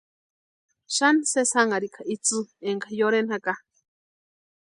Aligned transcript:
Xani 0.95 1.23
sesi 1.31 1.49
janharika 1.53 2.01
itsï 2.15 2.39
énka 2.69 2.89
yorheni 2.99 3.29
jaka. 3.31 3.53